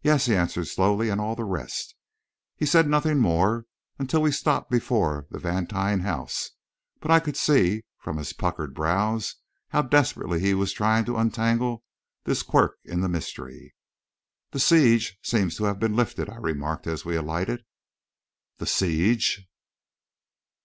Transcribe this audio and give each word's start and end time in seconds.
"Yes," 0.00 0.26
he 0.26 0.36
answered 0.36 0.66
slowly, 0.68 1.08
"and 1.08 1.20
all 1.20 1.34
the 1.34 1.42
rest." 1.42 1.96
He 2.54 2.64
said 2.64 2.86
nothing 2.88 3.18
more 3.18 3.66
until 3.98 4.22
we 4.22 4.30
stopped 4.30 4.70
before 4.70 5.26
the 5.28 5.40
Vantine 5.40 6.02
house, 6.02 6.50
but 7.00 7.10
I 7.10 7.18
could 7.18 7.36
see, 7.36 7.82
from 7.98 8.16
his 8.18 8.32
puckered 8.32 8.74
brows, 8.76 9.34
how 9.70 9.82
desperately 9.82 10.38
he 10.38 10.54
was 10.54 10.72
trying 10.72 11.04
to 11.06 11.16
untangle 11.16 11.82
this 12.22 12.44
quirk 12.44 12.78
in 12.84 13.00
the 13.00 13.08
mystery. 13.08 13.74
"The 14.52 14.60
siege 14.60 15.18
seems 15.20 15.56
to 15.56 15.64
have 15.64 15.80
been 15.80 15.96
lifted," 15.96 16.30
I 16.30 16.36
remarked, 16.36 16.86
as 16.86 17.04
we 17.04 17.16
alighted. 17.16 17.64
"The 18.58 18.66
siege?" 18.66 19.48